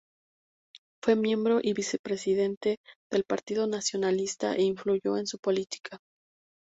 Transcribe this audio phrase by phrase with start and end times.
[1.03, 2.79] Fue miembro y vicepresidente
[3.11, 5.99] del Partido Nacionalista e influyó en su política.